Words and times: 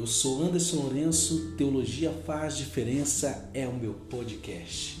Eu 0.00 0.06
sou 0.06 0.42
Anderson 0.42 0.76
Lourenço, 0.76 1.52
Teologia 1.58 2.10
Faz 2.24 2.56
Diferença 2.56 3.50
é 3.52 3.68
o 3.68 3.74
meu 3.74 3.92
podcast. 3.92 4.98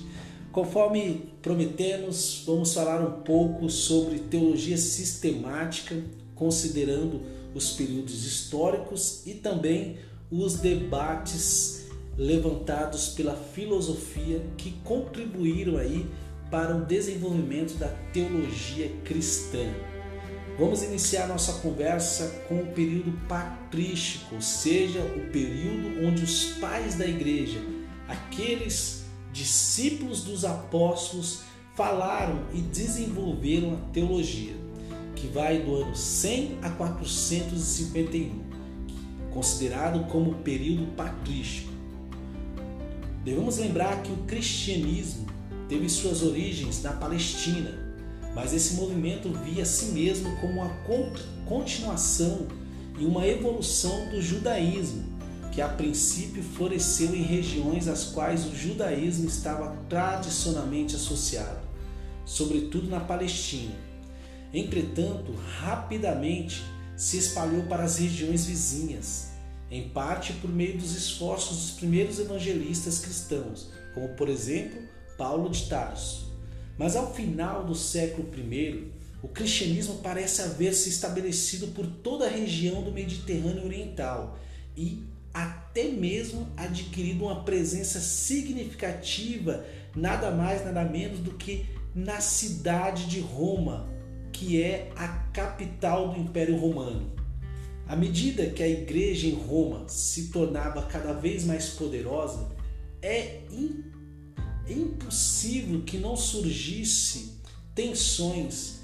Conforme 0.52 1.32
prometemos, 1.40 2.42
vamos 2.44 2.74
falar 2.74 3.00
um 3.00 3.22
pouco 3.22 3.70
sobre 3.70 4.18
teologia 4.18 4.76
sistemática, 4.76 5.96
considerando 6.34 7.22
os 7.54 7.72
períodos 7.72 8.26
históricos 8.26 9.26
e 9.26 9.32
também 9.32 9.96
os 10.30 10.56
debates 10.56 11.86
levantados 12.18 13.08
pela 13.08 13.34
filosofia 13.34 14.44
que 14.58 14.72
contribuíram 14.84 15.78
aí 15.78 16.06
para 16.50 16.76
o 16.76 16.84
desenvolvimento 16.84 17.72
da 17.78 17.88
teologia 18.12 18.90
cristã. 19.02 19.64
Vamos 20.58 20.82
iniciar 20.82 21.26
nossa 21.26 21.54
conversa 21.54 22.42
com 22.46 22.56
o 22.56 22.66
período 22.66 23.12
patrístico, 23.26 24.34
ou 24.34 24.42
seja, 24.42 25.00
o 25.00 25.30
período 25.30 26.06
onde 26.06 26.22
os 26.22 26.52
pais 26.60 26.96
da 26.96 27.06
igreja, 27.06 27.60
aqueles 28.06 29.04
discípulos 29.32 30.22
dos 30.22 30.44
apóstolos, 30.44 31.42
falaram 31.74 32.42
e 32.52 32.60
desenvolveram 32.60 33.74
a 33.74 33.92
teologia, 33.92 34.54
que 35.16 35.28
vai 35.28 35.60
do 35.60 35.76
ano 35.76 35.96
100 35.96 36.58
a 36.62 36.70
451, 36.70 38.44
considerado 39.32 40.06
como 40.08 40.34
período 40.36 40.94
patrístico. 40.94 41.70
Devemos 43.24 43.56
lembrar 43.58 44.02
que 44.02 44.12
o 44.12 44.16
cristianismo 44.26 45.26
teve 45.68 45.88
suas 45.88 46.22
origens 46.22 46.82
na 46.82 46.92
Palestina 46.92 47.89
mas 48.34 48.52
esse 48.52 48.74
movimento 48.74 49.28
via 49.44 49.62
a 49.62 49.66
si 49.66 49.86
mesmo 49.86 50.36
como 50.36 50.60
uma 50.60 50.70
continuação 51.46 52.46
e 52.98 53.04
uma 53.04 53.26
evolução 53.26 54.08
do 54.10 54.20
judaísmo, 54.20 55.04
que 55.50 55.60
a 55.60 55.68
princípio 55.68 56.42
floresceu 56.42 57.14
em 57.14 57.22
regiões 57.22 57.88
às 57.88 58.04
quais 58.04 58.46
o 58.46 58.54
judaísmo 58.54 59.26
estava 59.26 59.76
tradicionalmente 59.88 60.94
associado, 60.94 61.60
sobretudo 62.24 62.88
na 62.88 63.00
Palestina. 63.00 63.74
Entretanto, 64.52 65.34
rapidamente 65.60 66.62
se 66.96 67.16
espalhou 67.16 67.62
para 67.64 67.84
as 67.84 67.98
regiões 67.98 68.46
vizinhas, 68.46 69.30
em 69.70 69.88
parte 69.88 70.32
por 70.34 70.50
meio 70.50 70.76
dos 70.76 70.94
esforços 70.94 71.56
dos 71.56 71.70
primeiros 71.72 72.18
evangelistas 72.18 72.98
cristãos, 72.98 73.70
como 73.94 74.08
por 74.10 74.28
exemplo 74.28 74.80
Paulo 75.16 75.48
de 75.48 75.68
Tarso. 75.68 76.29
Mas 76.80 76.96
ao 76.96 77.12
final 77.12 77.62
do 77.62 77.74
século 77.74 78.26
I, 78.34 78.90
o 79.22 79.28
cristianismo 79.28 79.96
parece 79.96 80.40
haver 80.40 80.72
se 80.72 80.88
estabelecido 80.88 81.66
por 81.74 81.86
toda 81.86 82.24
a 82.24 82.30
região 82.30 82.82
do 82.82 82.90
Mediterrâneo 82.90 83.66
Oriental 83.66 84.38
e 84.74 85.04
até 85.34 85.88
mesmo 85.88 86.48
adquirido 86.56 87.26
uma 87.26 87.44
presença 87.44 88.00
significativa, 88.00 89.62
nada 89.94 90.30
mais, 90.30 90.64
nada 90.64 90.82
menos 90.82 91.18
do 91.18 91.32
que 91.32 91.66
na 91.94 92.18
cidade 92.18 93.04
de 93.08 93.20
Roma, 93.20 93.86
que 94.32 94.62
é 94.62 94.90
a 94.96 95.06
capital 95.34 96.14
do 96.14 96.18
Império 96.18 96.56
Romano. 96.56 97.12
À 97.86 97.94
medida 97.94 98.46
que 98.46 98.62
a 98.62 98.68
igreja 98.68 99.26
em 99.26 99.34
Roma 99.34 99.86
se 99.86 100.28
tornava 100.28 100.80
cada 100.84 101.12
vez 101.12 101.44
mais 101.44 101.68
poderosa, 101.68 102.48
é 103.02 103.40
impossível 104.72 105.82
que 105.82 105.98
não 105.98 106.16
surgisse 106.16 107.40
tensões 107.74 108.80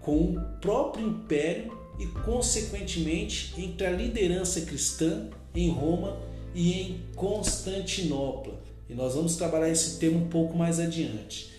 com 0.00 0.32
o 0.32 0.40
próprio 0.60 1.06
império 1.06 1.76
e, 1.98 2.06
consequentemente, 2.06 3.54
entre 3.58 3.86
a 3.86 3.90
liderança 3.90 4.60
cristã 4.60 5.30
em 5.54 5.70
Roma 5.70 6.16
e 6.54 6.72
em 6.72 7.00
Constantinopla. 7.14 8.62
E 8.88 8.94
nós 8.94 9.14
vamos 9.14 9.36
trabalhar 9.36 9.68
esse 9.68 9.98
tema 9.98 10.18
um 10.18 10.28
pouco 10.28 10.56
mais 10.56 10.78
adiante, 10.78 11.50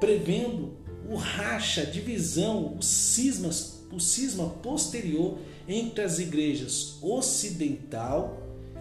prevendo 0.00 0.76
o 1.08 1.16
racha, 1.16 1.82
a 1.82 1.84
divisão, 1.84 2.76
o 2.78 2.82
cisma, 2.82 3.50
o 3.92 4.00
cisma 4.00 4.48
posterior 4.48 5.38
entre 5.68 6.02
as 6.02 6.18
igrejas 6.18 6.96
ocidental 7.02 8.40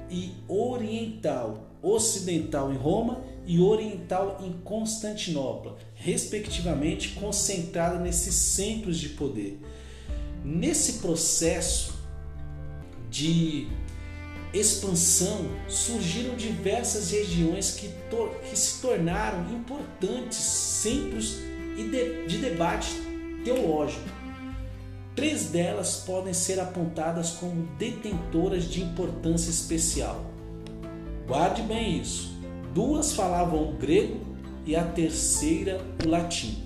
e 0.10 0.32
oriental. 0.48 1.71
Ocidental 1.82 2.72
em 2.72 2.78
Roma 2.78 3.24
e 3.46 3.60
oriental 3.60 4.40
em 4.42 4.54
Constantinopla, 4.64 5.78
respectivamente 5.96 7.10
concentrada 7.10 8.00
nesses 8.00 8.36
centros 8.36 8.98
de 8.98 9.10
poder. 9.10 9.60
Nesse 10.44 10.94
processo 10.94 11.94
de 13.10 13.68
expansão 14.54 15.46
surgiram 15.68 16.36
diversas 16.36 17.12
regiões 17.12 17.72
que, 17.72 17.90
que 18.50 18.58
se 18.58 18.82
tornaram 18.82 19.52
importantes 19.54 20.38
centros 20.38 21.38
de, 21.76 22.28
de 22.28 22.38
debate 22.38 22.90
teológico. 23.44 24.10
Três 25.16 25.46
delas 25.46 25.98
podem 26.06 26.34
ser 26.34 26.60
apontadas 26.60 27.32
como 27.32 27.68
detentoras 27.78 28.66
de 28.66 28.82
importância 28.82 29.50
especial. 29.50 30.31
Guarde 31.32 31.62
bem 31.62 32.02
isso 32.02 32.30
duas 32.74 33.14
falavam 33.14 33.70
o 33.70 33.72
grego 33.78 34.20
e 34.66 34.76
a 34.76 34.84
terceira 34.84 35.80
o 36.06 36.10
latim. 36.10 36.62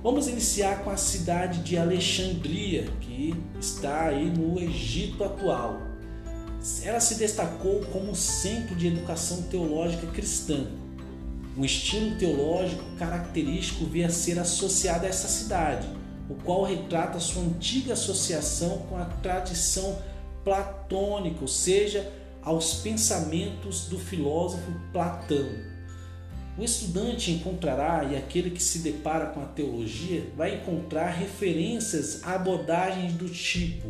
Vamos 0.00 0.28
iniciar 0.28 0.84
com 0.84 0.90
a 0.90 0.96
cidade 0.96 1.58
de 1.58 1.76
Alexandria, 1.76 2.84
que 3.00 3.34
está 3.58 4.04
aí 4.04 4.26
no 4.26 4.60
Egito 4.60 5.24
atual. 5.24 5.80
Ela 6.84 7.00
se 7.00 7.16
destacou 7.16 7.80
como 7.86 8.14
centro 8.14 8.76
de 8.76 8.86
educação 8.86 9.42
teológica 9.42 10.06
cristã. 10.06 10.64
Um 11.56 11.64
estilo 11.64 12.16
teológico 12.18 12.84
característico 12.96 13.86
via 13.86 14.08
ser 14.08 14.38
associado 14.38 15.04
a 15.04 15.08
essa 15.08 15.26
cidade, 15.26 15.88
o 16.30 16.34
qual 16.34 16.62
retrata 16.62 17.18
sua 17.18 17.42
antiga 17.42 17.94
associação 17.94 18.86
com 18.88 18.96
a 18.96 19.04
tradição 19.04 19.98
platônica, 20.44 21.38
ou 21.40 21.48
seja, 21.48 22.22
aos 22.42 22.74
pensamentos 22.74 23.86
do 23.86 23.98
filósofo 23.98 24.72
Platão. 24.92 25.48
O 26.58 26.62
estudante 26.62 27.30
encontrará, 27.30 28.04
e 28.04 28.16
aquele 28.16 28.50
que 28.50 28.62
se 28.62 28.80
depara 28.80 29.26
com 29.26 29.40
a 29.40 29.46
teologia, 29.46 30.26
vai 30.36 30.56
encontrar 30.56 31.10
referências 31.10 32.22
a 32.24 32.34
abordagens 32.34 33.14
do 33.14 33.28
tipo 33.28 33.88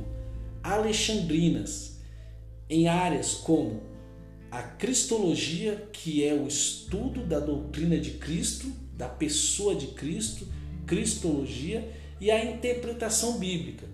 alexandrinas, 0.62 1.98
em 2.70 2.86
áreas 2.86 3.34
como 3.34 3.82
a 4.50 4.62
cristologia, 4.62 5.88
que 5.92 6.24
é 6.24 6.34
o 6.34 6.46
estudo 6.46 7.24
da 7.24 7.40
doutrina 7.40 7.98
de 7.98 8.12
Cristo, 8.12 8.70
da 8.92 9.08
pessoa 9.08 9.74
de 9.74 9.88
Cristo, 9.88 10.46
cristologia, 10.86 11.90
e 12.20 12.30
a 12.30 12.44
interpretação 12.44 13.38
bíblica, 13.38 13.86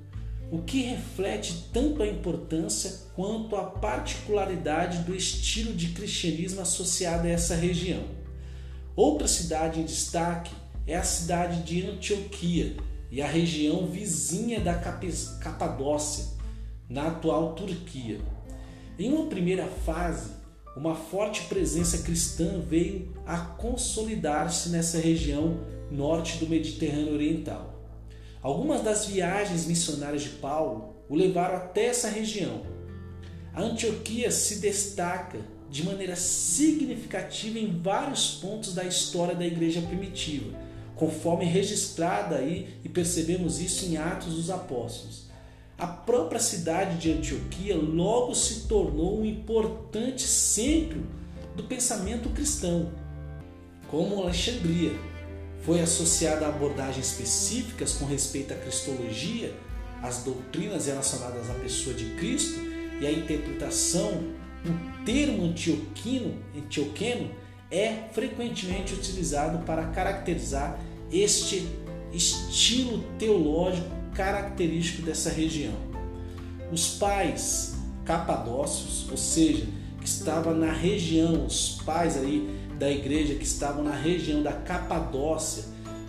o 0.51 0.63
que 0.63 0.83
reflete 0.83 1.69
tanto 1.73 2.03
a 2.03 2.07
importância 2.07 3.09
quanto 3.15 3.55
a 3.55 3.65
particularidade 3.65 4.99
do 4.99 5.15
estilo 5.15 5.75
de 5.75 5.89
cristianismo 5.89 6.61
associado 6.61 7.27
a 7.27 7.31
essa 7.31 7.55
região. 7.55 8.03
Outra 8.97 9.29
cidade 9.29 9.81
em 9.81 9.85
destaque 9.85 10.53
é 10.87 10.97
a 10.97 11.03
cidade 11.03 11.63
de 11.63 11.87
Antioquia 11.87 12.77
e 13.11 13.21
a 13.21 13.27
região 13.27 13.87
vizinha 13.87 14.61
da 14.61 14.75
Capadócia, 14.75 16.27
na 16.89 17.09
atual 17.09 17.55
Turquia. 17.55 18.19
Em 18.99 19.13
uma 19.13 19.27
primeira 19.27 19.67
fase, 19.67 20.31
uma 20.77 20.95
forte 20.95 21.43
presença 21.45 21.99
cristã 21.99 22.61
veio 22.61 23.15
a 23.27 23.37
consolidar-se 23.39 24.71
nessa 24.71 24.99
região 24.99 25.61
norte 25.91 26.39
do 26.39 26.49
Mediterrâneo 26.49 27.15
Oriental. 27.15 27.68
Algumas 28.49 28.81
das 28.81 29.05
viagens 29.05 29.67
missionárias 29.67 30.23
de 30.23 30.31
Paulo 30.31 30.95
o 31.07 31.15
levaram 31.15 31.57
até 31.59 31.85
essa 31.85 32.09
região. 32.09 32.63
A 33.53 33.61
Antioquia 33.61 34.31
se 34.31 34.59
destaca 34.61 35.39
de 35.69 35.85
maneira 35.85 36.17
significativa 36.17 37.59
em 37.59 37.79
vários 37.83 38.37
pontos 38.37 38.75
da 38.75 38.85
história 38.85 39.35
da 39.35 39.45
igreja 39.45 39.83
primitiva, 39.83 40.59
conforme 40.97 41.45
registrada 41.45 42.37
aí 42.37 42.81
e 42.83 42.89
percebemos 42.89 43.61
isso 43.61 43.85
em 43.85 43.99
Atos 43.99 44.37
dos 44.37 44.49
Apóstolos. 44.49 45.29
A 45.77 45.87
própria 45.87 46.41
cidade 46.41 46.97
de 46.97 47.13
Antioquia 47.13 47.77
logo 47.77 48.35
se 48.35 48.67
tornou 48.67 49.21
um 49.21 49.27
importante 49.27 50.23
centro 50.23 51.07
do 51.55 51.65
pensamento 51.65 52.31
cristão, 52.31 52.95
como 53.91 54.23
Alexandria, 54.23 54.93
foi 55.63 55.81
associada 55.81 56.47
a 56.47 56.49
abordagens 56.49 57.07
específicas 57.07 57.93
com 57.93 58.05
respeito 58.05 58.53
à 58.53 58.57
cristologia, 58.57 59.55
às 60.03 60.19
doutrinas 60.19 60.87
relacionadas 60.87 61.51
à 61.51 61.55
pessoa 61.55 61.95
de 61.95 62.05
Cristo 62.17 62.61
e 63.01 63.07
à 63.07 63.13
interpretação, 63.13 64.11
o 64.65 65.05
termo 65.05 65.45
antioquino, 65.45 66.37
antioqueno 66.57 67.31
é 67.71 68.09
frequentemente 68.13 68.95
utilizado 68.95 69.65
para 69.65 69.87
caracterizar 69.89 70.81
este 71.13 71.69
estilo 72.13 73.05
teológico 73.19 73.89
característico 74.15 75.03
dessa 75.03 75.31
região. 75.31 75.75
Os 76.73 76.97
pais 76.97 77.77
capadócios, 78.05 79.09
ou 79.11 79.17
seja, 79.17 79.67
que 80.01 80.07
estava 80.07 80.55
na 80.55 80.73
região, 80.73 81.47
os 81.47 81.81
pais 81.85 82.17
aí 82.17 82.49
da 82.79 82.91
igreja 82.91 83.35
que 83.35 83.45
estavam 83.45 83.83
na 83.83 83.95
região 83.95 84.43
da 84.43 84.53
Capadócia, 84.53 85.65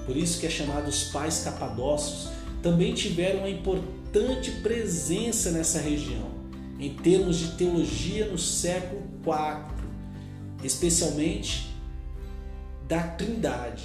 por 0.06 0.16
isso 0.16 0.40
que 0.40 0.46
é 0.46 0.50
chamado 0.50 0.88
os 0.88 1.06
pais 1.06 1.44
capadócios, 1.44 2.30
também 2.62 2.94
tiveram 2.94 3.40
uma 3.40 3.50
importante 3.50 4.52
presença 4.62 5.52
nessa 5.52 5.80
região, 5.80 6.30
em 6.80 6.94
termos 6.96 7.38
de 7.38 7.52
teologia 7.58 8.28
no 8.28 8.38
século 8.38 9.02
IV, 9.24 9.86
especialmente 10.64 11.76
da 12.88 13.02
Trindade. 13.02 13.84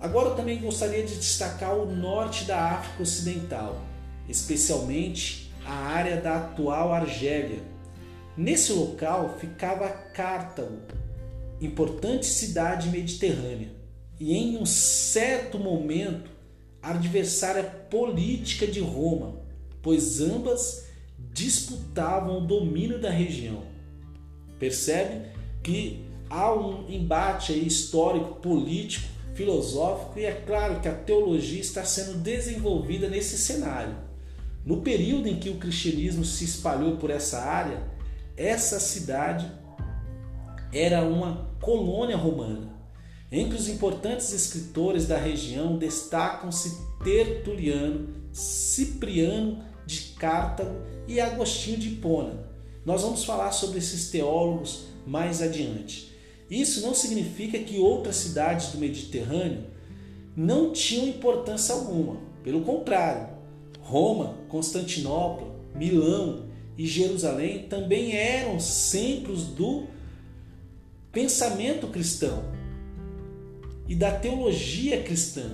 Agora 0.00 0.28
eu 0.28 0.36
também 0.36 0.60
gostaria 0.60 1.02
de 1.04 1.16
destacar 1.16 1.74
o 1.74 1.86
norte 1.86 2.44
da 2.44 2.72
África 2.72 3.02
Ocidental, 3.02 3.80
especialmente 4.28 5.52
a 5.66 5.72
área 5.72 6.20
da 6.20 6.36
atual 6.36 6.92
Argélia. 6.92 7.60
Nesse 8.36 8.72
local 8.72 9.36
ficava 9.40 9.88
Cartago, 9.88 10.78
importante 11.60 12.26
cidade 12.26 12.88
mediterrânea, 12.88 13.72
e 14.20 14.36
em 14.36 14.56
um 14.58 14.66
certo 14.66 15.58
momento 15.58 16.30
adversária 16.82 17.62
política 17.62 18.66
de 18.66 18.80
Roma, 18.80 19.40
pois 19.82 20.20
ambas 20.20 20.86
disputavam 21.32 22.38
o 22.38 22.46
domínio 22.46 23.00
da 23.00 23.10
região. 23.10 23.62
Percebe 24.58 25.28
que 25.62 26.04
há 26.28 26.52
um 26.52 26.90
embate 26.90 27.52
histórico, 27.52 28.36
político, 28.36 29.06
filosófico 29.34 30.18
e 30.18 30.24
é 30.24 30.32
claro 30.32 30.80
que 30.80 30.88
a 30.88 30.94
teologia 30.94 31.60
está 31.60 31.84
sendo 31.84 32.18
desenvolvida 32.18 33.08
nesse 33.08 33.38
cenário. 33.38 33.96
No 34.64 34.82
período 34.82 35.28
em 35.28 35.38
que 35.38 35.48
o 35.48 35.58
cristianismo 35.58 36.24
se 36.24 36.44
espalhou 36.44 36.96
por 36.96 37.10
essa 37.10 37.38
área, 37.38 37.82
essa 38.36 38.80
cidade 38.80 39.50
era 40.72 41.02
uma 41.02 41.48
colônia 41.60 42.16
romana. 42.16 42.76
Entre 43.30 43.56
os 43.56 43.68
importantes 43.68 44.32
escritores 44.32 45.06
da 45.06 45.18
região 45.18 45.76
destacam-se 45.76 46.78
Tertuliano, 47.04 48.08
Cipriano 48.32 49.62
de 49.84 50.14
Cartago 50.18 50.76
e 51.06 51.20
Agostinho 51.20 51.78
de 51.78 51.88
Hipona. 51.88 52.48
Nós 52.84 53.02
vamos 53.02 53.24
falar 53.24 53.52
sobre 53.52 53.78
esses 53.78 54.10
teólogos 54.10 54.86
mais 55.06 55.42
adiante. 55.42 56.12
Isso 56.50 56.80
não 56.80 56.94
significa 56.94 57.58
que 57.58 57.78
outras 57.78 58.16
cidades 58.16 58.68
do 58.68 58.78
Mediterrâneo 58.78 59.64
não 60.34 60.72
tinham 60.72 61.06
importância 61.06 61.74
alguma. 61.74 62.16
Pelo 62.42 62.62
contrário, 62.62 63.36
Roma, 63.80 64.36
Constantinopla, 64.48 65.48
Milão 65.74 66.46
e 66.78 66.86
Jerusalém 66.86 67.64
também 67.68 68.12
eram 68.16 68.58
centros 68.58 69.44
do 69.44 69.86
pensamento 71.18 71.88
cristão 71.88 72.44
e 73.88 73.94
da 73.96 74.12
teologia 74.12 75.02
cristã, 75.02 75.50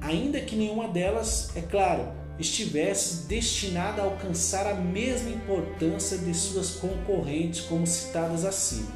ainda 0.00 0.40
que 0.40 0.56
nenhuma 0.56 0.88
delas, 0.88 1.50
é 1.54 1.60
claro, 1.60 2.08
estivesse 2.36 3.28
destinada 3.28 4.02
a 4.02 4.06
alcançar 4.06 4.66
a 4.66 4.74
mesma 4.74 5.30
importância 5.30 6.18
de 6.18 6.34
suas 6.34 6.70
concorrentes, 6.70 7.60
como 7.60 7.86
citadas 7.86 8.44
acima. 8.44 8.90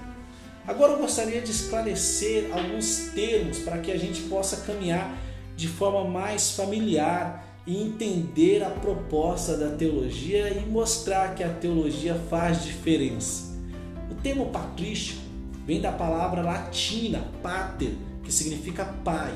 Agora 0.66 0.94
eu 0.94 0.98
gostaria 0.98 1.40
de 1.40 1.52
esclarecer 1.52 2.50
alguns 2.52 3.12
termos 3.14 3.60
para 3.60 3.78
que 3.78 3.92
a 3.92 3.96
gente 3.96 4.22
possa 4.22 4.56
caminhar 4.66 5.16
de 5.54 5.68
forma 5.68 6.02
mais 6.10 6.50
familiar 6.50 7.46
e 7.64 7.80
entender 7.80 8.64
a 8.64 8.70
proposta 8.70 9.56
da 9.56 9.68
teologia 9.76 10.48
e 10.48 10.66
mostrar 10.66 11.36
que 11.36 11.44
a 11.44 11.48
teologia 11.48 12.16
faz 12.28 12.64
diferença. 12.64 13.52
O 14.10 14.16
termo 14.16 14.46
patrístico 14.46 15.21
vem 15.66 15.80
da 15.80 15.92
palavra 15.92 16.42
latina 16.42 17.24
pater, 17.42 17.94
que 18.22 18.32
significa 18.32 18.84
pai, 19.04 19.32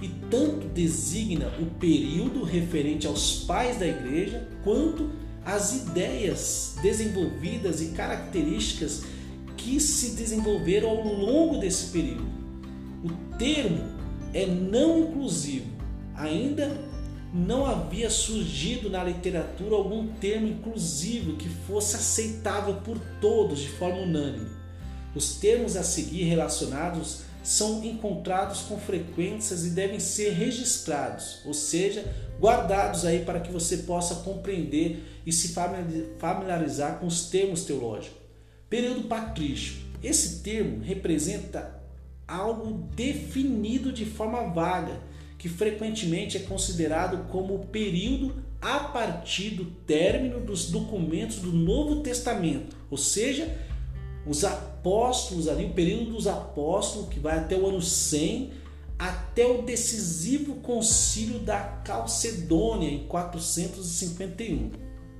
e 0.00 0.08
tanto 0.30 0.68
designa 0.68 1.48
o 1.60 1.66
período 1.78 2.44
referente 2.44 3.06
aos 3.06 3.40
pais 3.40 3.78
da 3.78 3.86
igreja, 3.86 4.48
quanto 4.62 5.10
as 5.44 5.74
ideias 5.74 6.76
desenvolvidas 6.82 7.80
e 7.80 7.86
características 7.86 9.04
que 9.56 9.80
se 9.80 10.10
desenvolveram 10.10 10.88
ao 10.88 11.02
longo 11.02 11.58
desse 11.58 11.86
período. 11.86 12.26
O 13.02 13.36
termo 13.36 13.84
é 14.32 14.46
não 14.46 15.00
inclusivo, 15.00 15.66
ainda 16.14 16.70
não 17.32 17.66
havia 17.66 18.08
surgido 18.08 18.88
na 18.88 19.04
literatura 19.04 19.74
algum 19.74 20.06
termo 20.14 20.48
inclusivo 20.48 21.36
que 21.36 21.48
fosse 21.48 21.96
aceitável 21.96 22.74
por 22.76 22.98
todos 23.20 23.60
de 23.60 23.68
forma 23.68 23.98
unânime. 23.98 24.57
Os 25.18 25.34
termos 25.34 25.76
a 25.76 25.82
seguir 25.82 26.22
relacionados 26.22 27.22
são 27.42 27.82
encontrados 27.82 28.60
com 28.60 28.78
frequências 28.78 29.66
e 29.66 29.70
devem 29.70 29.98
ser 29.98 30.30
registrados, 30.30 31.40
ou 31.44 31.52
seja, 31.52 32.04
guardados 32.38 33.04
aí 33.04 33.24
para 33.24 33.40
que 33.40 33.50
você 33.50 33.78
possa 33.78 34.22
compreender 34.22 35.02
e 35.26 35.32
se 35.32 35.56
familiarizar 36.18 37.00
com 37.00 37.06
os 37.08 37.30
termos 37.30 37.64
teológicos. 37.64 38.16
Período 38.70 39.08
patrístico. 39.08 39.88
Esse 40.00 40.38
termo 40.38 40.84
representa 40.84 41.82
algo 42.24 42.88
definido 42.94 43.92
de 43.92 44.04
forma 44.04 44.52
vaga, 44.52 45.00
que 45.36 45.48
frequentemente 45.48 46.36
é 46.36 46.40
considerado 46.40 47.28
como 47.28 47.56
o 47.56 47.66
período 47.66 48.36
a 48.60 48.78
partir 48.78 49.50
do 49.50 49.64
término 49.64 50.38
dos 50.38 50.70
documentos 50.70 51.38
do 51.38 51.50
Novo 51.50 52.02
Testamento, 52.02 52.76
ou 52.88 52.96
seja, 52.96 53.66
os 54.26 54.44
apóstolos 54.44 55.48
ali, 55.48 55.66
o 55.66 55.72
período 55.72 56.12
dos 56.12 56.26
apóstolos, 56.26 57.08
que 57.08 57.18
vai 57.18 57.38
até 57.38 57.56
o 57.56 57.66
ano 57.66 57.80
100, 57.80 58.52
até 58.98 59.46
o 59.46 59.62
decisivo 59.62 60.56
concílio 60.56 61.38
da 61.38 61.60
Calcedônia, 61.84 62.88
em 62.88 63.06
451. 63.06 64.70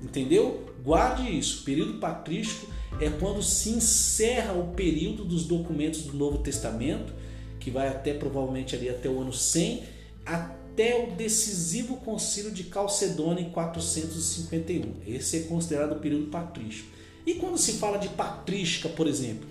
Entendeu? 0.02 0.66
Guarde 0.82 1.38
isso. 1.38 1.62
O 1.62 1.64
período 1.64 1.98
patrístico 1.98 2.66
é 3.00 3.08
quando 3.08 3.42
se 3.42 3.70
encerra 3.70 4.52
o 4.52 4.68
período 4.74 5.24
dos 5.24 5.44
documentos 5.44 6.02
do 6.02 6.16
Novo 6.16 6.38
Testamento, 6.38 7.12
que 7.60 7.70
vai 7.70 7.88
até 7.88 8.14
provavelmente 8.14 8.74
ali 8.74 8.88
até 8.88 9.08
o 9.08 9.20
ano 9.20 9.32
100, 9.32 9.82
até 10.24 11.04
o 11.04 11.16
decisivo 11.16 11.96
concílio 11.98 12.50
de 12.50 12.64
Calcedônia 12.64 13.42
em 13.42 13.50
451. 13.50 14.94
Esse 15.06 15.38
é 15.38 15.40
considerado 15.40 15.92
o 15.92 16.00
período 16.00 16.26
patrístico. 16.26 16.97
E 17.28 17.34
quando 17.34 17.58
se 17.58 17.74
fala 17.74 17.98
de 17.98 18.08
patrística, 18.08 18.88
por 18.88 19.06
exemplo, 19.06 19.46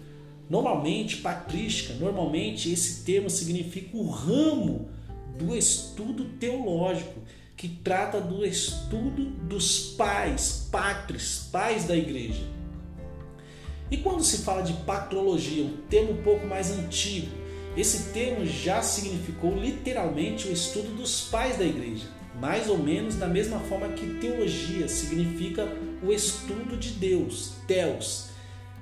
normalmente 0.49 1.17
patrística, 1.17 1.93
normalmente 1.93 2.73
esse 2.73 3.03
termo 3.03 3.29
significa 3.29 3.95
o 3.95 4.09
ramo 4.09 4.89
do 5.37 5.55
estudo 5.55 6.25
teológico 6.39 7.21
que 7.55 7.67
trata 7.67 8.19
do 8.19 8.43
estudo 8.43 9.25
dos 9.25 9.91
pais, 9.91 10.67
patres, 10.71 11.49
pais 11.51 11.83
da 11.83 11.95
igreja. 11.95 12.41
E 13.91 13.97
quando 13.97 14.23
se 14.23 14.39
fala 14.39 14.63
de 14.63 14.73
patrologia, 14.81 15.63
um 15.63 15.77
termo 15.87 16.13
um 16.13 16.23
pouco 16.23 16.47
mais 16.47 16.71
antigo, 16.71 17.29
esse 17.77 18.11
termo 18.11 18.43
já 18.43 18.81
significou 18.81 19.55
literalmente 19.55 20.47
o 20.47 20.51
estudo 20.51 20.95
dos 20.95 21.25
pais 21.29 21.59
da 21.59 21.63
igreja 21.63 22.17
mais 22.39 22.69
ou 22.69 22.77
menos 22.77 23.15
da 23.15 23.27
mesma 23.27 23.59
forma 23.61 23.89
que 23.89 24.19
teologia 24.19 24.87
significa 24.87 25.67
o 26.03 26.11
estudo 26.11 26.77
de 26.77 26.91
Deus, 26.91 27.53
Deus. 27.67 28.27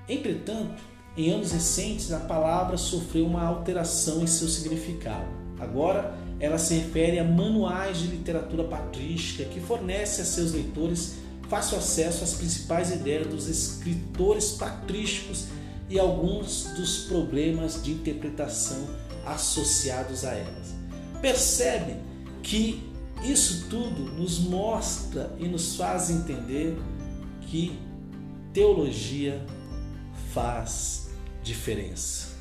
Entretanto, 0.08 0.82
em 1.18 1.32
anos 1.32 1.52
recentes, 1.52 2.12
a 2.12 2.20
palavra 2.20 2.78
sofreu 2.78 3.26
uma 3.26 3.44
alteração 3.44 4.22
em 4.22 4.28
seu 4.28 4.48
significado. 4.48 5.28
Agora, 5.60 6.18
ela 6.40 6.58
se 6.58 6.74
refere 6.76 7.18
a 7.18 7.24
manuais 7.24 8.00
de 8.00 8.08
literatura 8.08 8.66
patrística 8.66 9.46
que 9.46 9.62
fornece 9.62 10.22
a 10.22 10.26
seus 10.26 10.52
leitores 10.52 11.16
fácil 11.50 11.78
acesso 11.78 12.24
às 12.24 12.34
principais 12.34 12.92
ideias 12.92 13.28
dos 13.28 13.48
escritores 13.48 14.52
patrísticos 14.52 15.46
e 15.90 16.00
alguns 16.00 16.64
dos 16.76 17.06
problemas 17.06 17.82
de 17.84 17.92
interpretação 17.92 18.88
associados 19.26 20.26
a 20.26 20.34
elas. 20.34 20.74
Percebe 21.22 21.96
que 22.44 22.84
isso 23.24 23.68
tudo 23.70 24.12
nos 24.12 24.40
mostra 24.40 25.34
e 25.40 25.48
nos 25.48 25.76
faz 25.76 26.10
entender 26.10 26.78
que 27.48 27.78
teologia 28.54 29.46
faz 30.34 31.10
diferença. 31.44 32.35